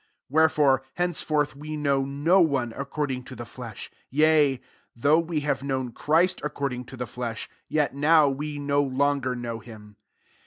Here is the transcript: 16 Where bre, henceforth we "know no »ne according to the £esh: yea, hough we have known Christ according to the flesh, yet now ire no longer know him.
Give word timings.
16 0.31 0.31
Where 0.31 0.49
bre, 0.77 0.83
henceforth 0.95 1.55
we 1.55 1.75
"know 1.77 2.01
no 2.03 2.43
»ne 2.55 2.73
according 2.75 3.23
to 3.25 3.35
the 3.35 3.43
£esh: 3.43 3.89
yea, 4.09 4.59
hough 4.99 5.19
we 5.25 5.41
have 5.41 5.61
known 5.61 5.91
Christ 5.91 6.41
according 6.43 6.85
to 6.85 6.97
the 6.97 7.05
flesh, 7.05 7.47
yet 7.69 7.93
now 7.93 8.27
ire 8.29 8.57
no 8.59 8.81
longer 8.81 9.35
know 9.35 9.59
him. 9.59 9.97